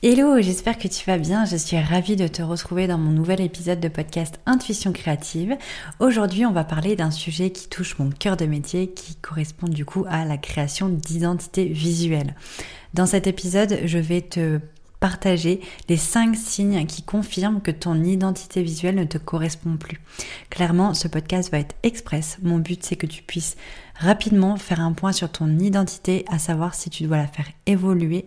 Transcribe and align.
Hello, 0.00 0.40
j'espère 0.40 0.78
que 0.78 0.86
tu 0.86 1.04
vas 1.06 1.18
bien. 1.18 1.44
Je 1.44 1.56
suis 1.56 1.76
ravie 1.76 2.14
de 2.14 2.28
te 2.28 2.40
retrouver 2.40 2.86
dans 2.86 2.98
mon 2.98 3.10
nouvel 3.10 3.40
épisode 3.40 3.80
de 3.80 3.88
podcast 3.88 4.38
Intuition 4.46 4.92
créative. 4.92 5.56
Aujourd'hui, 5.98 6.46
on 6.46 6.52
va 6.52 6.62
parler 6.62 6.94
d'un 6.94 7.10
sujet 7.10 7.50
qui 7.50 7.68
touche 7.68 7.98
mon 7.98 8.10
cœur 8.10 8.36
de 8.36 8.46
métier, 8.46 8.92
qui 8.92 9.16
correspond 9.16 9.66
du 9.66 9.84
coup 9.84 10.04
à 10.08 10.24
la 10.24 10.36
création 10.36 10.88
d'identité 10.88 11.64
visuelle. 11.64 12.36
Dans 12.94 13.06
cet 13.06 13.26
épisode, 13.26 13.80
je 13.86 13.98
vais 13.98 14.20
te 14.20 14.60
partager 15.00 15.60
les 15.88 15.96
5 15.96 16.36
signes 16.36 16.86
qui 16.86 17.02
confirment 17.02 17.60
que 17.60 17.72
ton 17.72 18.00
identité 18.04 18.62
visuelle 18.62 18.94
ne 18.94 19.04
te 19.04 19.18
correspond 19.18 19.76
plus. 19.78 20.00
Clairement, 20.48 20.94
ce 20.94 21.08
podcast 21.08 21.50
va 21.50 21.58
être 21.58 21.74
express. 21.82 22.38
Mon 22.44 22.58
but, 22.58 22.84
c'est 22.84 22.94
que 22.94 23.06
tu 23.06 23.24
puisses 23.24 23.56
rapidement 23.96 24.58
faire 24.58 24.78
un 24.78 24.92
point 24.92 25.10
sur 25.10 25.32
ton 25.32 25.58
identité, 25.58 26.24
à 26.28 26.38
savoir 26.38 26.76
si 26.76 26.88
tu 26.88 27.02
dois 27.02 27.16
la 27.16 27.26
faire 27.26 27.48
évoluer 27.66 28.26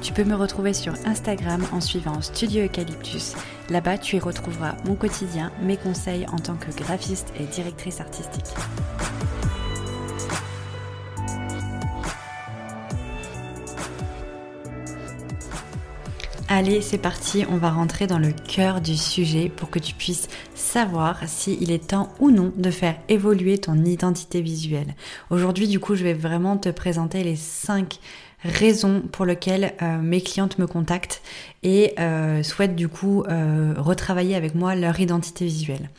Tu 0.00 0.12
peux 0.12 0.24
me 0.24 0.34
retrouver 0.34 0.72
sur 0.72 0.94
Instagram 1.06 1.64
en 1.72 1.80
suivant 1.80 2.20
Studio 2.22 2.64
Eucalyptus. 2.64 3.34
Là-bas, 3.68 3.98
tu 3.98 4.16
y 4.16 4.18
retrouveras 4.20 4.76
mon 4.84 4.94
quotidien, 4.94 5.52
mes 5.60 5.76
conseils 5.76 6.26
en 6.28 6.38
tant 6.38 6.54
que 6.54 6.70
graphiste 6.70 7.32
et 7.38 7.44
directrice 7.44 8.00
artistique. 8.00 8.54
Allez, 16.50 16.80
c'est 16.80 16.96
parti, 16.96 17.44
on 17.50 17.58
va 17.58 17.70
rentrer 17.70 18.06
dans 18.06 18.18
le 18.18 18.32
cœur 18.32 18.80
du 18.80 18.96
sujet 18.96 19.50
pour 19.50 19.68
que 19.68 19.78
tu 19.78 19.94
puisses 19.94 20.28
savoir 20.54 21.20
s'il 21.26 21.70
est 21.70 21.88
temps 21.88 22.10
ou 22.20 22.30
non 22.30 22.54
de 22.56 22.70
faire 22.70 22.96
évoluer 23.10 23.58
ton 23.58 23.84
identité 23.84 24.40
visuelle. 24.40 24.94
Aujourd'hui, 25.28 25.68
du 25.68 25.78
coup, 25.78 25.94
je 25.94 26.04
vais 26.04 26.14
vraiment 26.14 26.56
te 26.56 26.70
présenter 26.70 27.22
les 27.22 27.36
5 27.36 27.98
raisons 28.42 29.02
pour 29.12 29.24
lesquelles 29.24 29.74
euh, 29.82 29.98
mes 29.98 30.20
clientes 30.20 30.58
me 30.58 30.66
contactent 30.66 31.22
et 31.62 31.94
euh, 31.98 32.42
souhaitent 32.42 32.76
du 32.76 32.88
coup 32.88 33.24
euh, 33.24 33.74
retravailler 33.76 34.34
avec 34.34 34.54
moi 34.54 34.74
leur 34.74 34.98
identité 35.00 35.44
visuelle. 35.44 35.90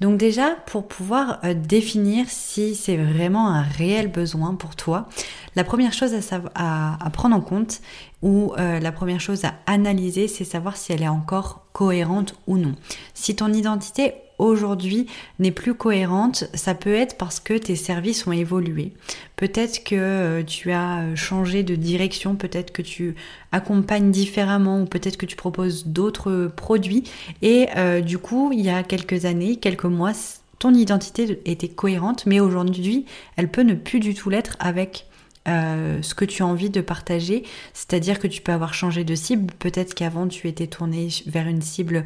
Donc 0.00 0.16
déjà, 0.16 0.50
pour 0.66 0.86
pouvoir 0.86 1.40
définir 1.56 2.26
si 2.28 2.76
c'est 2.76 2.96
vraiment 2.96 3.48
un 3.48 3.62
réel 3.62 4.06
besoin 4.06 4.54
pour 4.54 4.76
toi, 4.76 5.08
la 5.56 5.64
première 5.64 5.92
chose 5.92 6.14
à, 6.54 7.04
à 7.04 7.10
prendre 7.10 7.34
en 7.34 7.40
compte 7.40 7.80
ou 8.22 8.52
la 8.56 8.92
première 8.92 9.20
chose 9.20 9.44
à 9.44 9.54
analyser, 9.66 10.28
c'est 10.28 10.44
savoir 10.44 10.76
si 10.76 10.92
elle 10.92 11.02
est 11.02 11.08
encore 11.08 11.66
cohérente 11.72 12.36
ou 12.46 12.58
non. 12.58 12.76
Si 13.12 13.34
ton 13.34 13.52
identité 13.52 14.14
aujourd'hui 14.38 15.06
n'est 15.38 15.50
plus 15.50 15.74
cohérente, 15.74 16.44
ça 16.54 16.74
peut 16.74 16.94
être 16.94 17.16
parce 17.16 17.40
que 17.40 17.54
tes 17.54 17.76
services 17.76 18.26
ont 18.26 18.32
évolué. 18.32 18.92
Peut-être 19.36 19.84
que 19.84 19.96
euh, 19.96 20.42
tu 20.42 20.72
as 20.72 21.14
changé 21.14 21.62
de 21.62 21.74
direction, 21.74 22.36
peut-être 22.36 22.72
que 22.72 22.82
tu 22.82 23.14
accompagnes 23.52 24.10
différemment 24.10 24.82
ou 24.82 24.84
peut-être 24.84 25.16
que 25.16 25.26
tu 25.26 25.36
proposes 25.36 25.86
d'autres 25.86 26.50
produits 26.54 27.04
et 27.42 27.68
euh, 27.76 28.00
du 28.00 28.18
coup, 28.18 28.50
il 28.52 28.60
y 28.60 28.70
a 28.70 28.82
quelques 28.82 29.24
années, 29.24 29.56
quelques 29.56 29.84
mois, 29.84 30.12
ton 30.58 30.74
identité 30.74 31.40
était 31.44 31.68
cohérente, 31.68 32.26
mais 32.26 32.40
aujourd'hui, 32.40 33.06
elle 33.36 33.48
peut 33.48 33.62
ne 33.62 33.74
plus 33.74 34.00
du 34.00 34.14
tout 34.14 34.28
l'être 34.30 34.56
avec 34.58 35.06
euh, 35.48 36.02
ce 36.02 36.14
que 36.14 36.24
tu 36.24 36.42
as 36.42 36.46
envie 36.46 36.68
de 36.68 36.80
partager. 36.80 37.44
C'est-à-dire 37.72 38.18
que 38.18 38.26
tu 38.26 38.42
peux 38.42 38.52
avoir 38.52 38.74
changé 38.74 39.04
de 39.04 39.14
cible. 39.14 39.52
Peut-être 39.58 39.94
qu'avant 39.94 40.26
tu 40.26 40.46
étais 40.46 40.66
tourné 40.66 41.08
vers 41.26 41.46
une 41.46 41.62
cible 41.62 42.04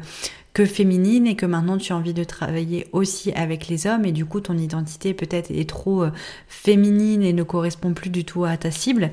que 0.53 0.65
féminine 0.65 1.25
et 1.25 1.35
que 1.35 1.45
maintenant 1.45 1.77
tu 1.77 1.93
as 1.93 1.95
envie 1.95 2.13
de 2.13 2.23
travailler 2.23 2.87
aussi 2.91 3.31
avec 3.33 3.67
les 3.67 3.87
hommes 3.87 4.05
et 4.05 4.11
du 4.11 4.25
coup 4.25 4.39
ton 4.39 4.57
identité 4.57 5.13
peut-être 5.13 5.51
est 5.51 5.67
trop 5.67 6.03
euh, 6.03 6.11
féminine 6.47 7.23
et 7.23 7.33
ne 7.33 7.43
correspond 7.43 7.93
plus 7.93 8.09
du 8.09 8.23
tout 8.25 8.45
à 8.45 8.55
ta 8.57 8.71
cible. 8.71 9.11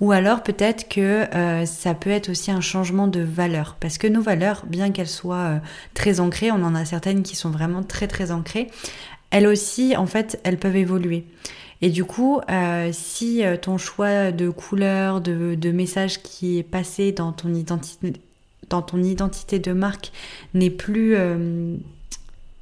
Ou 0.00 0.12
alors 0.12 0.42
peut-être 0.42 0.88
que 0.88 1.34
euh, 1.34 1.66
ça 1.66 1.94
peut 1.94 2.10
être 2.10 2.30
aussi 2.30 2.50
un 2.50 2.60
changement 2.60 3.08
de 3.08 3.20
valeur. 3.20 3.76
Parce 3.80 3.98
que 3.98 4.06
nos 4.06 4.22
valeurs 4.22 4.64
bien 4.66 4.90
qu'elles 4.92 5.08
soient 5.08 5.60
très 5.94 6.20
ancrées 6.20 6.50
on 6.50 6.62
en 6.62 6.74
a 6.74 6.84
certaines 6.84 7.22
qui 7.22 7.36
sont 7.36 7.50
vraiment 7.50 7.82
très 7.82 8.06
très 8.06 8.32
ancrées 8.32 8.68
elles 9.30 9.46
aussi 9.46 9.96
en 9.96 10.06
fait 10.06 10.38
elles 10.44 10.58
peuvent 10.58 10.76
évoluer. 10.76 11.24
Et 11.82 11.90
du 11.90 12.04
coup, 12.04 12.40
euh, 12.48 12.90
si 12.92 13.44
euh, 13.44 13.56
ton 13.56 13.76
choix 13.76 14.30
de 14.30 14.48
couleur, 14.50 15.20
de, 15.20 15.56
de, 15.56 15.72
message 15.72 16.22
qui 16.22 16.58
est 16.58 16.62
passé 16.62 17.10
dans 17.10 17.32
ton 17.32 17.52
identité, 17.52 18.12
dans 18.68 18.82
ton 18.82 19.02
identité 19.02 19.58
de 19.58 19.72
marque 19.72 20.12
n'est 20.54 20.70
plus 20.70 21.14
euh, 21.16 21.76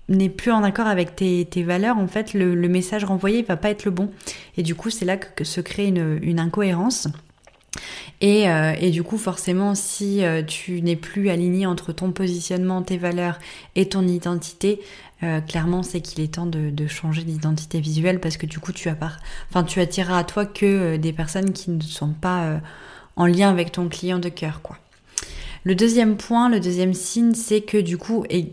n'est 0.08 0.28
plus 0.28 0.50
en 0.50 0.64
accord 0.64 0.88
avec 0.88 1.14
tes, 1.14 1.62
valeurs, 1.62 1.96
en 1.96 2.08
fait, 2.08 2.34
le, 2.34 2.68
message 2.68 3.04
renvoyé 3.04 3.42
va 3.42 3.56
pas 3.56 3.70
être 3.70 3.84
le 3.84 3.92
bon. 3.92 4.10
Et 4.56 4.64
du 4.64 4.74
coup, 4.74 4.90
c'est 4.90 5.04
là 5.04 5.16
que, 5.16 5.44
se 5.44 5.60
crée 5.60 5.86
une, 5.86 6.40
incohérence. 6.40 7.06
Et, 8.20 8.50
euh, 8.50 8.72
et, 8.80 8.90
du 8.90 9.04
coup, 9.04 9.18
forcément, 9.18 9.76
si 9.76 10.24
euh, 10.24 10.42
tu 10.42 10.82
n'es 10.82 10.96
plus 10.96 11.30
aligné 11.30 11.64
entre 11.64 11.92
ton 11.92 12.10
positionnement, 12.10 12.82
tes 12.82 12.96
valeurs 12.96 13.38
et 13.76 13.88
ton 13.88 14.06
identité, 14.06 14.80
clairement, 15.46 15.84
c'est 15.84 16.00
qu'il 16.00 16.24
est 16.24 16.34
temps 16.34 16.46
de, 16.46 16.70
de 16.70 16.86
changer 16.88 17.22
d'identité 17.22 17.78
visuelle 17.78 18.20
parce 18.20 18.38
que 18.38 18.46
du 18.46 18.58
coup, 18.58 18.72
tu, 18.72 18.88
enfin, 18.88 19.62
tu 19.64 19.78
attireras 19.78 20.18
à 20.18 20.24
toi 20.24 20.44
que 20.46 20.96
des 20.96 21.12
personnes 21.12 21.52
qui 21.52 21.70
ne 21.70 21.82
sont 21.82 22.14
pas 22.14 22.58
en 23.16 23.26
lien 23.26 23.50
avec 23.50 23.70
ton 23.70 23.88
client 23.88 24.18
de 24.18 24.30
cœur, 24.30 24.60
quoi. 24.62 24.78
Le 25.64 25.74
deuxième 25.74 26.16
point, 26.16 26.48
le 26.48 26.60
deuxième 26.60 26.94
signe, 26.94 27.34
c'est 27.34 27.60
que 27.60 27.78
du 27.78 27.98
coup, 27.98 28.24
et 28.30 28.50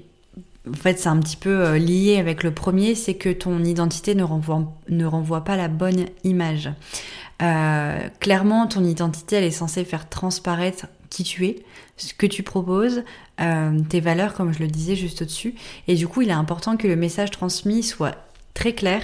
en 0.70 0.74
fait, 0.74 1.00
c'est 1.00 1.10
un 1.10 1.20
petit 1.20 1.38
peu 1.38 1.76
lié 1.78 2.18
avec 2.18 2.44
le 2.44 2.52
premier, 2.52 2.96
c'est 2.96 3.14
que 3.14 3.30
ton 3.30 3.64
identité 3.64 4.16
ne 4.16 4.24
renvoie, 4.24 4.74
ne 4.90 5.06
renvoie 5.06 5.44
pas 5.44 5.56
la 5.56 5.70
bonne 5.70 6.06
image. 6.24 6.70
Euh, 7.42 8.00
clairement, 8.20 8.68
ton 8.68 8.84
identité, 8.84 9.38
elle 9.38 9.44
est 9.44 9.52
censée 9.52 9.86
faire 9.86 10.10
transparaître 10.10 10.88
qui 11.10 11.24
tu 11.24 11.46
es, 11.46 11.64
ce 11.98 12.14
que 12.14 12.26
tu 12.26 12.44
proposes, 12.44 13.04
euh, 13.40 13.80
tes 13.90 14.00
valeurs, 14.00 14.34
comme 14.34 14.54
je 14.54 14.60
le 14.60 14.68
disais 14.68 14.96
juste 14.96 15.22
au-dessus. 15.22 15.56
Et 15.88 15.96
du 15.96 16.08
coup, 16.08 16.22
il 16.22 16.30
est 16.30 16.34
important 16.34 16.78
que 16.78 16.88
le 16.88 16.96
message 16.96 17.32
transmis 17.32 17.84
soit 17.84 18.16
très 18.54 18.74
clair 18.74 19.02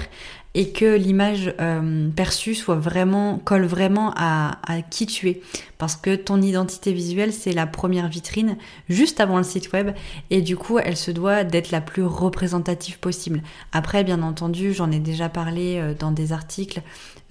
et 0.56 0.70
que 0.70 0.96
l'image 0.96 1.54
euh, 1.60 2.10
perçue 2.10 2.54
soit 2.54 2.76
vraiment 2.76 3.40
colle 3.40 3.66
vraiment 3.66 4.14
à, 4.16 4.58
qui 4.90 5.06
tu 5.06 5.30
es. 5.30 5.42
Parce 5.78 5.96
que 5.96 6.16
ton 6.16 6.42
identité 6.42 6.94
visuelle 6.94 7.34
c'est 7.34 7.54
la 7.54 7.66
première 7.66 8.08
vitrine 8.08 8.58
juste 8.88 9.20
avant 9.20 9.38
le 9.38 9.44
site 9.44 9.72
web 9.74 9.92
et 10.30 10.42
du 10.42 10.56
coup 10.56 10.80
elle 10.80 10.96
se 10.96 11.12
doit 11.12 11.44
d'être 11.44 11.72
la 11.72 11.82
plus 11.82 12.04
représentative 12.04 13.00
possible. 13.00 13.42
Après 13.72 14.04
bien 14.04 14.22
entendu 14.22 14.74
j'en 14.74 14.92
ai 14.92 15.00
déjà 15.00 15.28
parlé 15.28 15.78
euh, 15.78 15.94
dans 15.98 16.12
des 16.12 16.32
articles. 16.32 16.82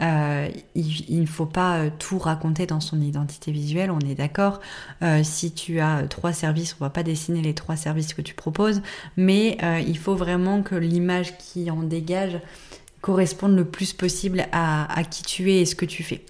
Euh, 0.01 0.49
il 0.75 1.21
ne 1.21 1.27
faut 1.27 1.47
pas 1.47 1.89
tout 1.91 2.19
raconter 2.19 2.67
dans 2.67 2.81
son 2.81 3.01
identité 3.01 3.53
visuelle 3.53 3.91
on 3.91 4.01
est 4.01 4.15
d'accord. 4.17 4.61
Si 5.23 5.53
tu 5.53 5.79
as 5.81 6.03
trois 6.09 6.33
services 6.33 6.77
on 6.81 6.85
va 6.85 6.91
pas 6.91 7.03
dessiner 7.03 7.41
les 7.41 7.55
trois 7.55 7.77
services 7.77 8.15
que 8.15 8.23
tu 8.23 8.35
proposes 8.35 8.83
mais 9.17 9.59
il 9.87 9.99
faut 9.99 10.17
vraiment 10.17 10.63
que 10.63 10.75
l'image 10.75 11.37
qui 11.39 11.71
en 11.71 11.83
dégage 11.83 12.41
correspondre 13.03 13.57
le 13.57 13.67
plus 13.67 13.93
possible 13.93 14.47
à, 14.53 15.03
qui 15.11 15.23
tu 15.23 15.53
es 15.53 15.61
et 15.61 15.67
ce 15.67 15.75
que 15.75 15.85
tu 15.85 16.03
fais. 16.03 16.25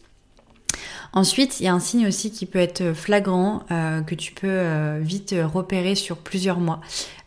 Ensuite, 1.12 1.60
il 1.60 1.64
y 1.64 1.68
a 1.68 1.74
un 1.74 1.78
signe 1.78 2.06
aussi 2.08 2.32
qui 2.32 2.46
peut 2.46 2.58
être 2.58 2.94
flagrant, 2.94 3.64
euh, 3.70 4.00
que 4.00 4.14
tu 4.14 4.32
peux 4.32 4.48
euh, 4.48 4.98
vite 5.00 5.34
repérer 5.44 5.94
sur 5.94 6.16
plusieurs 6.16 6.58
mois. 6.58 6.80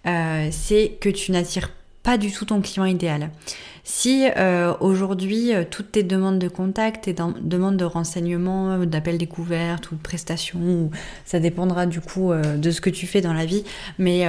Euh, 0.08 0.50
c'est 0.52 0.98
que 1.00 1.10
tu 1.10 1.32
n'attires 1.32 1.70
pas 2.02 2.18
du 2.18 2.32
tout 2.32 2.46
ton 2.46 2.62
client 2.62 2.86
idéal. 2.86 3.30
Si 3.84 4.26
aujourd'hui 4.80 5.52
toutes 5.70 5.92
tes 5.92 6.02
demandes 6.02 6.40
de 6.40 6.48
contact, 6.48 7.04
tes 7.04 7.14
demandes 7.14 7.78
de 7.78 7.86
renseignements, 7.86 8.80
d'appels 8.80 9.20
découvertes 9.20 9.92
ou 9.92 9.96
de 9.96 10.02
prestations, 10.02 10.90
ça 11.24 11.40
dépendra 11.40 11.86
du 11.86 12.02
coup 12.02 12.32
de 12.34 12.72
ce 12.72 12.82
que 12.82 12.90
tu 12.90 13.06
fais 13.06 13.22
dans 13.22 13.34
la 13.34 13.46
vie, 13.46 13.64
mais, 14.00 14.26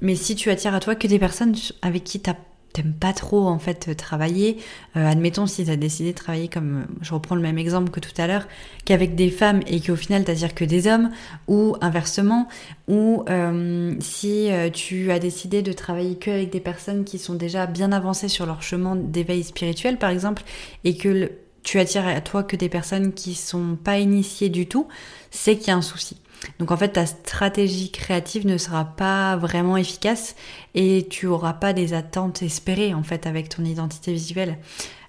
mais 0.00 0.14
si 0.14 0.36
tu 0.36 0.50
attires 0.50 0.72
à 0.72 0.78
toi 0.78 0.94
que 0.94 1.08
des 1.08 1.18
personnes 1.18 1.56
avec 1.82 2.04
qui 2.04 2.20
tu 2.20 2.30
as 2.30 2.36
t'aimes 2.76 2.92
pas 2.92 3.14
trop 3.14 3.46
en 3.46 3.58
fait 3.58 3.96
travailler, 3.96 4.58
euh, 4.96 5.06
admettons 5.06 5.46
si 5.46 5.64
tu 5.64 5.70
as 5.70 5.76
décidé 5.76 6.12
de 6.12 6.16
travailler 6.16 6.48
comme, 6.48 6.86
je 7.00 7.14
reprends 7.14 7.34
le 7.34 7.40
même 7.40 7.56
exemple 7.56 7.90
que 7.90 8.00
tout 8.00 8.12
à 8.18 8.26
l'heure, 8.26 8.46
qu'avec 8.84 9.14
des 9.14 9.30
femmes 9.30 9.60
et 9.66 9.80
qu'au 9.80 9.96
final 9.96 10.24
t'attires 10.24 10.54
que 10.54 10.64
des 10.64 10.86
hommes, 10.86 11.10
ou 11.48 11.76
inversement, 11.80 12.48
ou 12.86 13.24
euh, 13.30 13.94
si 14.00 14.52
euh, 14.52 14.68
tu 14.68 15.10
as 15.10 15.18
décidé 15.18 15.62
de 15.62 15.72
travailler 15.72 16.16
que 16.16 16.30
avec 16.30 16.50
des 16.50 16.60
personnes 16.60 17.04
qui 17.04 17.18
sont 17.18 17.34
déjà 17.34 17.66
bien 17.66 17.92
avancées 17.92 18.28
sur 18.28 18.44
leur 18.44 18.62
chemin 18.62 18.94
d'éveil 18.94 19.42
spirituel 19.42 19.96
par 19.96 20.10
exemple, 20.10 20.42
et 20.84 20.98
que 20.98 21.08
le, 21.08 21.32
tu 21.62 21.78
attires 21.78 22.06
à 22.06 22.20
toi 22.20 22.42
que 22.42 22.56
des 22.56 22.68
personnes 22.68 23.14
qui 23.14 23.34
sont 23.34 23.76
pas 23.82 23.98
initiées 23.98 24.50
du 24.50 24.66
tout, 24.66 24.86
c'est 25.30 25.56
qu'il 25.56 25.68
y 25.68 25.70
a 25.70 25.76
un 25.76 25.82
souci. 25.82 26.18
Donc 26.58 26.70
en 26.70 26.76
fait, 26.76 26.90
ta 26.90 27.06
stratégie 27.06 27.90
créative 27.90 28.46
ne 28.46 28.58
sera 28.58 28.84
pas 28.84 29.36
vraiment 29.36 29.76
efficace 29.76 30.36
et 30.74 31.06
tu 31.10 31.26
auras 31.26 31.54
pas 31.54 31.72
des 31.72 31.94
attentes 31.94 32.42
espérées 32.42 32.94
en 32.94 33.02
fait 33.02 33.26
avec 33.26 33.48
ton 33.48 33.64
identité 33.64 34.12
visuelle. 34.12 34.58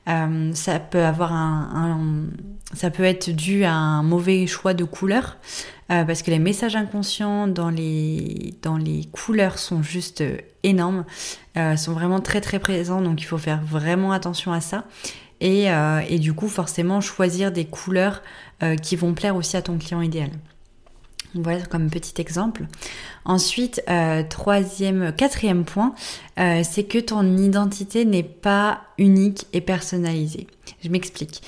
Euh, 0.08 0.54
ça 0.54 0.80
peut 0.80 1.04
avoir 1.04 1.34
ça 2.74 2.90
peut 2.90 3.04
être 3.04 3.30
dû 3.30 3.66
à 3.66 3.74
un 3.74 4.04
mauvais 4.04 4.48
choix 4.48 4.74
de 4.74 4.86
couleurs 4.86 5.38
euh, 5.92 6.06
parce 6.06 6.22
que 6.22 6.32
les 6.32 6.40
messages 6.40 6.78
inconscients 6.78 7.48
dans 7.48 7.70
les 7.70 8.54
dans 8.62 8.78
les 8.78 9.06
couleurs 9.12 9.60
sont 9.60 9.84
juste 9.84 10.22
euh, 10.22 10.38
énormes, 10.64 11.04
sont 11.76 11.94
vraiment 11.94 12.20
très 12.20 12.40
très 12.40 12.60
présents 12.60 13.02
donc 13.02 13.22
il 13.22 13.26
faut 13.26 13.38
faire 13.38 13.62
vraiment 13.62 14.12
attention 14.12 14.54
à 14.54 14.62
ça 14.62 14.86
et, 15.42 15.68
et 16.10 16.20
du 16.20 16.34
coup 16.34 16.50
forcément 16.50 17.00
choisir 17.00 17.52
des 17.52 17.66
couleurs 17.66 18.22
qui 18.84 18.96
vont 18.96 19.14
plaire 19.14 19.36
aussi 19.36 19.56
à 19.56 19.62
ton 19.62 19.78
client 19.78 20.02
idéal. 20.02 20.30
Voilà 21.34 21.66
comme 21.66 21.90
petit 21.90 22.20
exemple. 22.22 22.66
Ensuite, 23.26 23.82
euh, 23.90 24.24
troisième, 24.28 25.14
quatrième 25.14 25.66
point, 25.66 25.94
euh, 26.40 26.62
c'est 26.64 26.84
que 26.84 26.98
ton 26.98 27.38
identité 27.38 28.06
n'est 28.06 28.24
pas 28.24 28.82
unique 28.98 29.48
et 29.54 29.62
personnalisée. 29.62 30.48
Je 30.84 30.90
m'explique. 30.90 31.42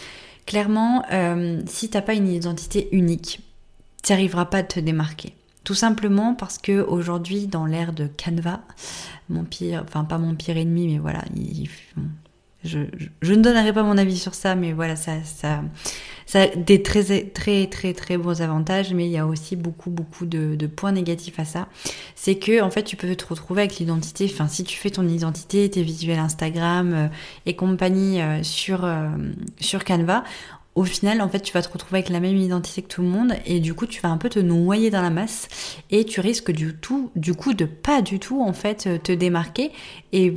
Clairement, 0.45 1.03
euh, 1.11 1.61
si 1.67 1.89
t'as 1.89 2.01
pas 2.01 2.13
une 2.13 2.27
identité 2.27 2.89
unique, 2.91 3.41
tu 4.03 4.11
n'arriveras 4.11 4.45
pas 4.45 4.59
à 4.59 4.63
te 4.63 4.79
démarquer. 4.79 5.33
Tout 5.63 5.75
simplement 5.75 6.33
parce 6.33 6.57
que 6.57 6.81
aujourd'hui, 6.81 7.47
dans 7.47 7.65
l'ère 7.65 7.93
de 7.93 8.07
Canva, 8.07 8.61
mon 9.29 9.43
pire, 9.43 9.83
enfin 9.87 10.03
pas 10.03 10.17
mon 10.17 10.33
pire 10.33 10.57
ennemi, 10.57 10.87
mais 10.87 10.97
voilà, 10.97 11.23
je, 12.63 12.79
ne 12.79 13.35
donnerai 13.35 13.71
pas 13.71 13.83
mon 13.83 13.97
avis 13.97 14.17
sur 14.17 14.33
ça, 14.33 14.55
mais 14.55 14.73
voilà, 14.73 14.95
ça, 14.95 15.13
ça 16.29 16.43
a 16.43 16.47
des 16.47 16.83
très 16.83 17.23
très 17.23 17.65
très 17.65 17.93
très 17.95 18.15
bons 18.15 18.43
avantages, 18.43 18.93
mais 18.93 19.07
il 19.07 19.11
y 19.11 19.17
a 19.17 19.25
aussi 19.25 19.55
beaucoup 19.55 19.89
beaucoup 19.89 20.27
de, 20.27 20.67
points 20.67 20.91
négatifs 20.91 21.39
à 21.39 21.43
ça. 21.43 21.67
C'est 22.13 22.35
que 22.35 22.61
en 22.61 22.69
fait 22.69 22.83
tu 22.83 22.95
peux 22.95 23.15
te 23.15 23.25
retrouver 23.25 23.63
avec 23.63 23.79
l'identité. 23.79 24.29
Enfin, 24.31 24.47
si 24.47 24.63
tu 24.63 24.77
fais 24.77 24.91
ton 24.91 25.07
identité, 25.07 25.67
tes 25.71 25.81
visuels 25.81 26.19
Instagram 26.19 26.93
euh, 26.93 27.07
et 27.47 27.55
compagnie 27.55 28.21
euh, 28.21 28.43
sur 28.43 28.85
euh, 28.85 29.09
sur 29.59 29.83
Canva, 29.83 30.23
au 30.75 30.83
final, 30.83 31.19
en 31.21 31.29
fait, 31.29 31.39
tu 31.39 31.51
vas 31.51 31.63
te 31.63 31.73
retrouver 31.73 31.97
avec 31.97 32.09
la 32.09 32.19
même 32.19 32.37
identité 32.37 32.83
que 32.83 32.87
tout 32.87 33.01
le 33.01 33.07
monde 33.07 33.33
et 33.47 33.59
du 33.59 33.73
coup, 33.73 33.87
tu 33.87 33.99
vas 33.99 34.09
un 34.09 34.17
peu 34.17 34.29
te 34.29 34.37
noyer 34.37 34.91
dans 34.91 35.01
la 35.01 35.09
masse 35.09 35.47
et 35.89 36.05
tu 36.05 36.21
risques 36.21 36.51
du 36.51 36.75
tout, 36.75 37.09
du 37.15 37.33
coup, 37.33 37.53
de 37.53 37.65
pas 37.65 38.03
du 38.03 38.19
tout, 38.19 38.43
en 38.43 38.53
fait, 38.53 39.01
te 39.01 39.11
démarquer 39.11 39.71
et 40.13 40.31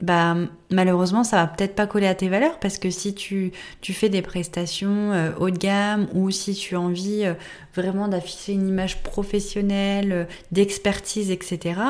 bah 0.00 0.34
malheureusement 0.70 1.24
ça 1.24 1.36
va 1.36 1.46
peut-être 1.46 1.74
pas 1.74 1.86
coller 1.86 2.06
à 2.06 2.14
tes 2.14 2.28
valeurs 2.28 2.58
parce 2.58 2.78
que 2.78 2.90
si 2.90 3.14
tu, 3.14 3.52
tu 3.82 3.92
fais 3.92 4.08
des 4.08 4.22
prestations 4.22 5.12
euh, 5.12 5.30
haut 5.38 5.50
de 5.50 5.58
gamme 5.58 6.08
ou 6.14 6.30
si 6.30 6.54
tu 6.54 6.74
as 6.74 6.80
envie 6.80 7.24
euh, 7.24 7.34
vraiment 7.74 8.08
d'afficher 8.08 8.52
une 8.52 8.66
image 8.66 9.02
professionnelle, 9.02 10.12
euh, 10.12 10.24
d'expertise, 10.52 11.30
etc. 11.30 11.80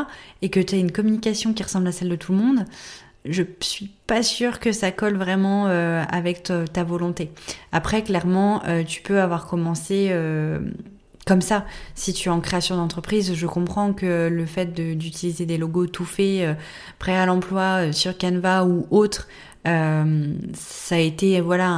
et 0.43 0.49
que 0.49 0.59
tu 0.59 0.75
as 0.75 0.79
une 0.79 0.91
communication 0.91 1.53
qui 1.53 1.62
ressemble 1.62 1.87
à 1.87 1.93
celle 1.93 2.09
de 2.09 2.17
tout 2.17 2.33
le 2.33 2.39
monde, 2.39 2.65
je 3.25 3.45
suis 3.61 3.91
pas 4.07 4.23
sûre 4.23 4.59
que 4.61 4.73
ça 4.73 4.91
colle 4.93 5.17
vraiment 5.17 5.67
avec 5.67 6.51
ta, 6.73 6.85
volonté. 6.85 7.31
Après 7.71 8.03
clairement 8.03 8.63
tu 8.87 9.03
peux 9.03 9.21
avoir 9.21 9.47
commencé 9.47 10.11
comme 11.26 11.43
ça. 11.43 11.64
Si 11.94 12.12
tu 12.12 12.28
es 12.28 12.32
en 12.32 12.40
création 12.40 12.76
d'entreprise, 12.76 13.34
je 13.34 13.46
comprends 13.46 13.93
que 13.93 14.28
le 14.28 14.46
fait 14.46 14.72
d'utiliser 14.72 15.46
des 15.46 15.58
logos 15.58 15.87
tout 15.87 16.05
faits, 16.05 16.40
euh, 16.40 16.55
prêts 16.99 17.17
à 17.17 17.26
l'emploi 17.26 17.88
euh, 17.88 17.93
sur 17.93 18.17
Canva 18.17 18.64
ou 18.64 18.87
autre, 18.90 19.28
euh, 19.69 20.32
ça 20.55 20.94
a 20.94 20.99
été 20.99 21.43
voilà 21.43 21.69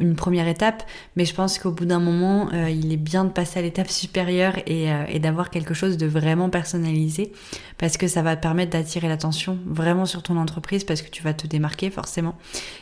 une 0.00 0.16
première 0.16 0.48
étape, 0.48 0.82
mais 1.14 1.24
je 1.24 1.32
pense 1.32 1.60
qu'au 1.60 1.70
bout 1.70 1.84
d'un 1.84 2.00
moment, 2.00 2.50
il 2.50 2.92
est 2.92 2.96
bien 2.96 3.24
de 3.24 3.30
passer 3.30 3.60
à 3.60 3.62
l'étape 3.62 3.88
supérieure 3.88 4.54
et, 4.66 4.88
et 5.08 5.20
d'avoir 5.20 5.50
quelque 5.50 5.72
chose 5.72 5.96
de 5.96 6.08
vraiment 6.08 6.50
personnalisé, 6.50 7.30
parce 7.78 7.96
que 7.96 8.08
ça 8.08 8.22
va 8.22 8.34
te 8.34 8.42
permettre 8.42 8.72
d'attirer 8.72 9.06
l'attention 9.06 9.58
vraiment 9.64 10.06
sur 10.06 10.24
ton 10.24 10.36
entreprise, 10.38 10.82
parce 10.82 11.02
que 11.02 11.08
tu 11.08 11.22
vas 11.22 11.32
te 11.32 11.46
démarquer 11.46 11.90
forcément. 11.90 12.34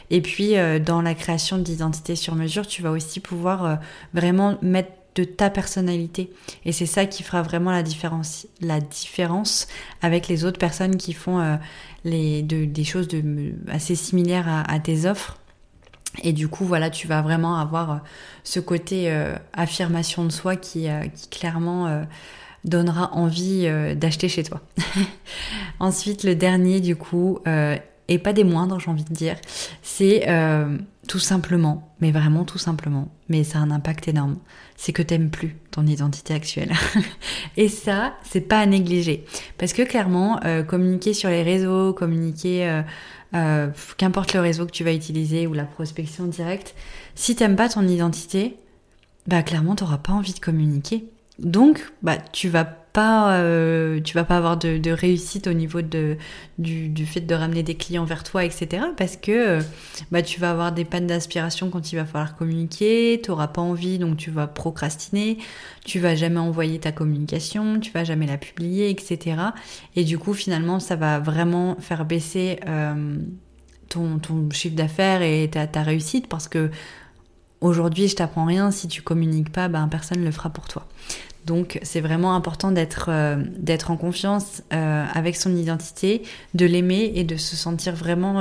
Et 0.08 0.22
puis 0.22 0.54
dans 0.82 1.02
la 1.02 1.14
création 1.14 1.58
d'identité 1.58 2.16
sur 2.16 2.34
mesure, 2.34 2.66
tu 2.66 2.80
vas 2.80 2.90
aussi 2.90 3.20
pouvoir 3.20 3.80
vraiment 4.14 4.56
mettre 4.62 4.92
de 5.18 5.24
ta 5.24 5.50
personnalité. 5.50 6.30
Et 6.64 6.70
c'est 6.70 6.86
ça 6.86 7.04
qui 7.04 7.24
fera 7.24 7.42
vraiment 7.42 7.72
la 7.72 7.82
différence, 7.82 8.46
la 8.60 8.78
différence 8.80 9.66
avec 10.00 10.28
les 10.28 10.44
autres 10.44 10.60
personnes 10.60 10.96
qui 10.96 11.12
font 11.12 11.40
euh, 11.40 11.56
les, 12.04 12.42
des 12.42 12.84
choses 12.84 13.08
de, 13.08 13.52
assez 13.68 13.96
similaires 13.96 14.64
à, 14.68 14.78
tes 14.78 15.06
offres. 15.06 15.36
Et 16.22 16.32
du 16.32 16.46
coup, 16.46 16.64
voilà, 16.64 16.88
tu 16.88 17.08
vas 17.08 17.20
vraiment 17.20 17.58
avoir 17.58 17.90
euh, 17.90 17.96
ce 18.44 18.60
côté 18.60 19.10
euh, 19.10 19.34
affirmation 19.52 20.24
de 20.24 20.30
soi 20.30 20.54
qui, 20.54 20.86
qui 21.14 21.28
clairement 21.28 22.04
donnera 22.64 23.12
envie 23.12 23.68
d'acheter 23.96 24.28
chez 24.28 24.44
toi. 24.44 24.60
Ensuite, 25.80 26.22
le 26.22 26.36
dernier, 26.36 26.80
du 26.80 26.94
coup, 26.94 27.40
et 28.08 28.18
pas 28.18 28.32
des 28.32 28.44
moindres, 28.44 28.78
j'ai 28.78 28.90
envie 28.90 29.04
de 29.04 29.14
dire, 29.14 29.36
c'est 29.82 30.26
tout 31.08 31.18
simplement, 31.18 31.90
mais 32.00 32.12
vraiment 32.12 32.44
tout 32.44 32.58
simplement, 32.58 33.08
mais 33.28 33.42
ça 33.42 33.58
a 33.58 33.62
un 33.62 33.70
impact 33.70 34.08
énorme, 34.08 34.36
c'est 34.76 34.92
que 34.92 35.02
t'aimes 35.02 35.30
plus 35.30 35.56
ton 35.70 35.86
identité 35.86 36.34
actuelle. 36.34 36.70
et 37.56 37.68
ça, 37.68 38.14
c'est 38.22 38.42
pas 38.42 38.60
à 38.60 38.66
négliger. 38.66 39.24
Parce 39.56 39.72
que 39.72 39.82
clairement, 39.82 40.38
euh, 40.44 40.62
communiquer 40.62 41.14
sur 41.14 41.30
les 41.30 41.42
réseaux, 41.42 41.94
communiquer, 41.94 42.68
euh, 42.68 42.82
euh, 43.34 43.68
qu'importe 43.96 44.34
le 44.34 44.40
réseau 44.40 44.66
que 44.66 44.70
tu 44.70 44.84
vas 44.84 44.92
utiliser 44.92 45.46
ou 45.46 45.54
la 45.54 45.64
prospection 45.64 46.26
directe, 46.26 46.74
si 47.14 47.34
t'aimes 47.34 47.56
pas 47.56 47.70
ton 47.70 47.88
identité, 47.88 48.56
bah 49.26 49.42
clairement, 49.42 49.76
t'auras 49.76 49.98
pas 49.98 50.12
envie 50.12 50.34
de 50.34 50.40
communiquer. 50.40 51.08
Donc, 51.38 51.90
bah, 52.02 52.18
tu 52.32 52.50
vas 52.50 52.64
pas, 52.98 53.34
euh, 53.34 54.00
tu 54.00 54.14
vas 54.14 54.24
pas 54.24 54.36
avoir 54.36 54.56
de, 54.56 54.90
réussite 54.90 55.46
au 55.46 55.52
niveau 55.52 55.82
du, 55.82 57.06
fait 57.06 57.20
de 57.20 57.32
ramener 57.32 57.62
des 57.62 57.76
clients 57.76 58.04
vers 58.04 58.24
toi, 58.24 58.44
etc. 58.44 58.86
Parce 58.96 59.16
que 59.16 59.30
euh, 59.30 59.62
bah, 60.10 60.20
tu 60.20 60.40
vas 60.40 60.50
avoir 60.50 60.72
des 60.72 60.84
pannes 60.84 61.06
d'inspiration 61.06 61.70
quand 61.70 61.92
il 61.92 61.94
va 61.94 62.04
falloir 62.04 62.34
communiquer, 62.34 63.20
tu 63.22 63.30
n'auras 63.30 63.46
pas 63.46 63.62
envie, 63.62 64.00
donc 64.00 64.16
tu 64.16 64.32
vas 64.32 64.48
procrastiner, 64.48 65.38
tu 65.84 66.00
vas 66.00 66.16
jamais 66.16 66.40
envoyer 66.40 66.80
ta 66.80 66.90
communication, 66.90 67.78
tu 67.78 67.92
vas 67.92 68.02
jamais 68.02 68.26
la 68.26 68.36
publier, 68.36 68.90
etc. 68.90 69.36
Et 69.94 70.02
du 70.02 70.18
coup, 70.18 70.34
finalement, 70.34 70.80
ça 70.80 70.96
va 70.96 71.20
vraiment 71.20 71.76
faire 71.78 72.04
baisser 72.04 72.58
euh, 72.66 73.16
ton, 73.88 74.18
chiffre 74.50 74.74
d'affaires 74.74 75.22
et 75.22 75.48
ta, 75.48 75.68
ta 75.68 75.84
réussite 75.84 76.26
parce 76.26 76.48
que 76.48 76.68
Aujourd'hui, 77.60 78.06
je 78.06 78.14
t'apprends 78.14 78.44
rien, 78.44 78.70
si 78.70 78.86
tu 78.86 79.02
communiques 79.02 79.50
pas, 79.50 79.66
ben, 79.66 79.88
personne 79.88 80.20
ne 80.20 80.24
le 80.24 80.30
fera 80.30 80.48
pour 80.48 80.68
toi. 80.68 80.86
Donc 81.46 81.78
c'est 81.82 82.00
vraiment 82.00 82.34
important 82.34 82.70
d'être 82.70 83.08
euh, 83.08 83.42
en 83.88 83.96
confiance 83.96 84.62
euh, 84.72 85.04
avec 85.14 85.36
son 85.36 85.56
identité, 85.56 86.22
de 86.54 86.66
l'aimer 86.66 87.12
et 87.14 87.24
de 87.24 87.36
se 87.36 87.56
sentir 87.56 87.94
vraiment 87.94 88.40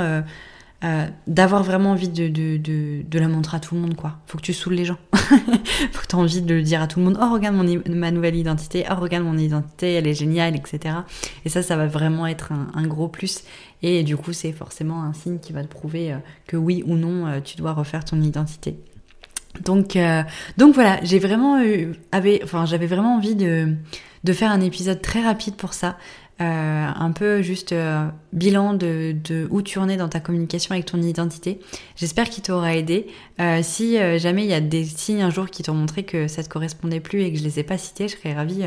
euh, 0.83 1.07
d'avoir 1.25 1.63
vraiment 1.63 1.91
envie 1.91 2.09
de, 2.09 2.27
de, 2.27 2.57
de, 2.57 3.01
de, 3.01 3.19
la 3.19 3.27
montrer 3.27 3.57
à 3.57 3.59
tout 3.59 3.75
le 3.75 3.81
monde 3.81 3.95
quoi. 3.95 4.17
Faut 4.27 4.37
que 4.37 4.43
tu 4.43 4.53
saoules 4.53 4.73
les 4.73 4.85
gens. 4.85 4.97
Faut 5.13 6.01
que 6.01 6.07
tu 6.07 6.15
aies 6.15 6.19
envie 6.19 6.41
de 6.41 6.53
le 6.53 6.61
dire 6.61 6.81
à 6.81 6.87
tout 6.87 6.99
le 6.99 7.05
monde. 7.05 7.17
Oh 7.21 7.33
regarde 7.33 7.55
mon, 7.55 7.81
ma 7.89 8.11
nouvelle 8.11 8.35
identité. 8.35 8.85
Oh 8.91 8.95
regarde 8.95 9.23
mon 9.23 9.37
identité, 9.37 9.93
elle 9.93 10.07
est 10.07 10.13
géniale, 10.13 10.55
etc. 10.55 10.97
Et 11.45 11.49
ça, 11.49 11.63
ça 11.63 11.77
va 11.77 11.87
vraiment 11.87 12.27
être 12.27 12.51
un, 12.51 12.67
un 12.75 12.85
gros 12.87 13.07
plus. 13.07 13.43
Et 13.81 14.03
du 14.03 14.17
coup, 14.17 14.33
c'est 14.33 14.51
forcément 14.51 15.03
un 15.03 15.13
signe 15.13 15.39
qui 15.39 15.53
va 15.53 15.63
te 15.63 15.67
prouver 15.67 16.15
que 16.45 16.57
oui 16.57 16.83
ou 16.85 16.95
non, 16.95 17.41
tu 17.41 17.57
dois 17.57 17.73
refaire 17.73 18.03
ton 18.03 18.21
identité. 18.21 18.77
Donc, 19.63 19.95
euh, 19.95 20.23
donc 20.57 20.73
voilà, 20.75 20.99
j'ai 21.03 21.19
vraiment 21.19 21.61
eu, 21.61 21.93
j'avais 22.65 22.87
vraiment 22.87 23.15
envie 23.15 23.35
de 23.35 24.33
faire 24.33 24.51
un 24.51 24.61
épisode 24.61 25.01
très 25.01 25.21
rapide 25.21 25.55
pour 25.55 25.73
ça. 25.73 25.97
Euh, 26.39 26.87
un 26.95 27.11
peu 27.13 27.41
juste 27.41 27.71
euh, 27.71 28.07
bilan 28.31 28.75
de, 28.75 29.15
où 29.49 29.63
tu 29.63 29.79
en 29.79 29.89
es 29.89 29.97
dans 29.97 30.07
ta 30.07 30.19
communication 30.19 30.73
avec 30.73 30.85
ton 30.85 31.01
identité. 31.01 31.59
J'espère 31.95 32.29
qu'il 32.29 32.43
t'aura 32.43 32.75
aidé. 32.75 33.07
Euh, 33.39 33.61
si 33.63 33.97
jamais 34.19 34.43
il 34.43 34.49
y 34.49 34.53
a 34.53 34.61
des 34.61 34.85
signes 34.85 35.23
un 35.23 35.31
jour 35.31 35.47
qui 35.47 35.63
t'ont 35.63 35.73
montré 35.73 36.03
que 36.03 36.27
ça 36.27 36.43
te 36.43 36.49
correspondait 36.49 36.99
plus 36.99 37.23
et 37.23 37.31
que 37.31 37.39
je 37.39 37.43
les 37.43 37.59
ai 37.59 37.63
pas 37.63 37.79
cités, 37.79 38.07
je 38.07 38.17
serais 38.17 38.35
ravie 38.35 38.65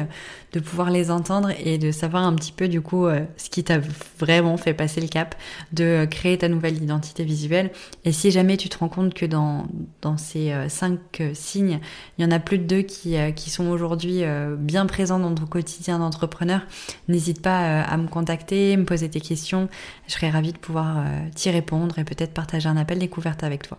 de 0.53 0.61
pouvoir 0.61 0.91
les 0.91 1.13
entendre 1.13 1.51
et 1.65 1.79
de 1.79 1.93
savoir 1.93 2.25
un 2.25 2.35
petit 2.35 2.51
peu 2.51 2.67
du 2.67 2.81
coup 2.81 3.07
ce 3.37 3.51
qui 3.51 3.63
t'a 3.63 3.79
vraiment 4.19 4.57
fait 4.57 4.75
passer 4.75 5.01
le 5.01 5.07
cap 5.07 5.37
de 5.73 6.07
créer 6.11 6.39
ta 6.39 6.49
nouvelle 6.49 6.83
identité 6.83 7.23
visuelle. 7.25 7.71
Et 8.05 8.11
si 8.11 8.33
jamais 8.33 8.57
tu 8.57 8.69
te 8.69 8.79
rends 8.79 8.89
compte 8.89 9.15
que 9.15 9.27
dans, 9.27 9.67
dans 10.03 10.17
ces 10.17 10.53
cinq 10.69 11.23
signes, 11.35 11.79
il 12.19 12.25
y 12.25 12.27
en 12.27 12.33
a 12.33 12.41
plus 12.41 12.59
de 12.59 12.65
deux 12.65 12.83
qui, 12.83 13.17
qui 13.37 13.51
sont 13.51 13.69
aujourd'hui 13.69 14.23
bien 14.59 14.87
présents 14.87 15.21
dans 15.21 15.35
ton 15.35 15.47
quotidien 15.47 15.99
d'entrepreneur, 15.99 16.63
n'hésite 17.09 17.43
pas 17.43 17.60
à 17.61 17.97
me 17.97 18.09
contacter, 18.09 18.77
me 18.77 18.85
poser 18.85 19.09
tes 19.09 19.21
questions. 19.21 19.69
Je 20.07 20.13
serais 20.13 20.31
ravie 20.31 20.53
de 20.53 20.59
pouvoir 20.59 20.99
euh, 20.99 21.03
t'y 21.35 21.51
répondre 21.51 21.99
et 21.99 22.05
peut-être 22.05 22.33
partager 22.33 22.69
un 22.69 22.77
appel 22.77 22.99
découverte 22.99 23.45
avec 23.45 23.63
toi. 23.63 23.79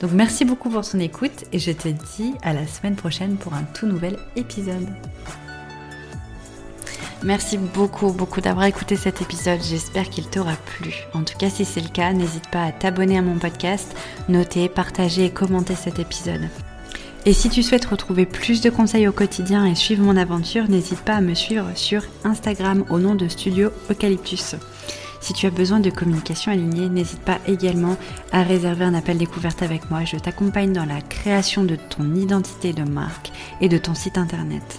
Donc 0.00 0.12
merci 0.12 0.44
beaucoup 0.44 0.70
pour 0.70 0.88
ton 0.88 0.98
écoute 0.98 1.44
et 1.52 1.58
je 1.58 1.72
te 1.72 1.88
dis 1.88 2.34
à 2.42 2.52
la 2.52 2.66
semaine 2.66 2.96
prochaine 2.96 3.36
pour 3.36 3.54
un 3.54 3.64
tout 3.74 3.86
nouvel 3.86 4.16
épisode. 4.36 4.88
Merci 7.24 7.58
beaucoup, 7.58 8.12
beaucoup 8.12 8.40
d'avoir 8.40 8.66
écouté 8.66 8.94
cet 8.94 9.20
épisode. 9.20 9.60
J'espère 9.60 10.08
qu'il 10.08 10.28
t'aura 10.28 10.54
plu. 10.54 10.94
En 11.14 11.24
tout 11.24 11.36
cas, 11.36 11.50
si 11.50 11.64
c'est 11.64 11.80
le 11.80 11.88
cas, 11.88 12.12
n'hésite 12.12 12.48
pas 12.48 12.62
à 12.62 12.72
t'abonner 12.72 13.18
à 13.18 13.22
mon 13.22 13.38
podcast, 13.38 13.92
noter, 14.28 14.68
partager 14.68 15.24
et 15.24 15.30
commenter 15.30 15.74
cet 15.74 15.98
épisode. 15.98 16.48
Et 17.26 17.32
si 17.32 17.50
tu 17.50 17.62
souhaites 17.62 17.84
retrouver 17.84 18.26
plus 18.26 18.60
de 18.60 18.70
conseils 18.70 19.08
au 19.08 19.12
quotidien 19.12 19.66
et 19.66 19.74
suivre 19.74 20.02
mon 20.02 20.16
aventure, 20.16 20.68
n'hésite 20.68 21.00
pas 21.00 21.14
à 21.14 21.20
me 21.20 21.34
suivre 21.34 21.66
sur 21.74 22.02
Instagram 22.24 22.84
au 22.90 22.98
nom 22.98 23.14
de 23.14 23.28
Studio 23.28 23.70
Eucalyptus. 23.90 24.54
Si 25.20 25.32
tu 25.32 25.46
as 25.46 25.50
besoin 25.50 25.80
de 25.80 25.90
communication 25.90 26.52
alignée, 26.52 26.88
n'hésite 26.88 27.20
pas 27.20 27.38
également 27.46 27.96
à 28.32 28.42
réserver 28.42 28.84
un 28.84 28.94
appel 28.94 29.18
découverte 29.18 29.62
avec 29.62 29.90
moi. 29.90 30.04
Je 30.04 30.16
t'accompagne 30.16 30.72
dans 30.72 30.86
la 30.86 31.00
création 31.00 31.64
de 31.64 31.76
ton 31.76 32.14
identité 32.14 32.72
de 32.72 32.84
marque 32.84 33.30
et 33.60 33.68
de 33.68 33.78
ton 33.78 33.94
site 33.94 34.16
internet. 34.16 34.78